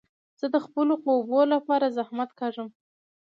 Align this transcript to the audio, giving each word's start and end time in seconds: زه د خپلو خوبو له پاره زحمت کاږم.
زه 0.39 0.45
د 0.53 0.57
خپلو 0.65 0.93
خوبو 1.01 1.39
له 1.51 1.57
پاره 1.67 1.87
زحمت 1.97 2.29
کاږم. 2.39 2.69